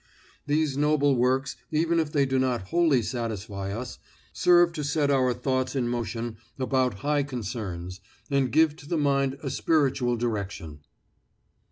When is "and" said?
8.27-8.51